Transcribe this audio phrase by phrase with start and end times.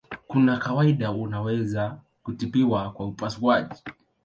[0.27, 3.81] Kwa kawaida unaweza kutibiwa kwa upasuaji.